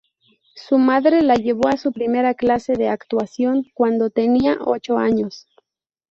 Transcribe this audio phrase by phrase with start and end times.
[0.55, 5.45] Su madre la llevó a su primera clase de actuación cuando tenía ocho años.